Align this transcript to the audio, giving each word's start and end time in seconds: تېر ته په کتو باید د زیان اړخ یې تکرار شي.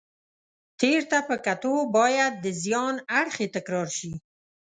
تېر 0.79 1.01
ته 1.11 1.19
په 1.27 1.35
کتو 1.45 1.73
باید 1.97 2.33
د 2.45 2.47
زیان 2.63 2.95
اړخ 3.19 3.35
یې 3.43 3.47
تکرار 3.55 3.87
شي. 3.97 4.11